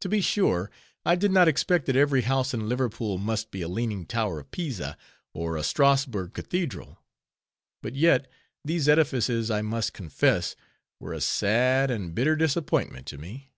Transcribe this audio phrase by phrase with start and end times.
[0.00, 0.70] To be sure,
[1.04, 4.50] I did not expect that every house in Liverpool must be a Leaning Tower of
[4.50, 4.96] Pisa,
[5.34, 7.02] or a Strasbourg Cathedral;
[7.82, 8.30] but yet,
[8.64, 10.56] these edifices I must confess,
[10.98, 13.52] were a sad and bitter disappointment to me.